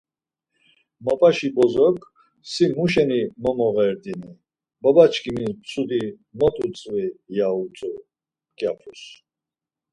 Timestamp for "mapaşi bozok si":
1.05-2.65